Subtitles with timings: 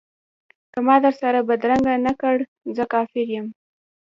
[0.71, 2.35] که ما در سره بدرګه نه کړ
[2.75, 3.47] زه کافر یم.